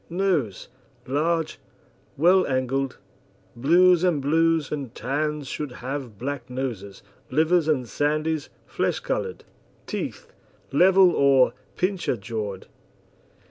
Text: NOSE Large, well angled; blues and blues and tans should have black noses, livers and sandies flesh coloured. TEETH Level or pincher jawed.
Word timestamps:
NOSE 0.09 0.67
Large, 1.05 1.59
well 2.17 2.47
angled; 2.47 2.97
blues 3.55 4.03
and 4.03 4.19
blues 4.19 4.71
and 4.71 4.95
tans 4.95 5.47
should 5.47 5.73
have 5.73 6.17
black 6.17 6.49
noses, 6.49 7.03
livers 7.29 7.67
and 7.67 7.85
sandies 7.85 8.49
flesh 8.65 8.99
coloured. 8.99 9.43
TEETH 9.85 10.27
Level 10.71 11.11
or 11.11 11.53
pincher 11.75 12.17
jawed. 12.17 12.65